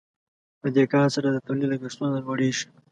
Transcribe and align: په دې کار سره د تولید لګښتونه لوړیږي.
په 0.61 0.67
دې 0.75 0.83
کار 0.93 1.07
سره 1.15 1.27
د 1.31 1.37
تولید 1.47 1.69
لګښتونه 1.71 2.15
لوړیږي. 2.25 2.67